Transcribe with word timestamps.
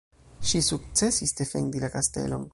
Ŝi 0.51 0.61
sukcesis 0.69 1.37
defendi 1.43 1.85
la 1.87 1.93
kastelon. 1.99 2.49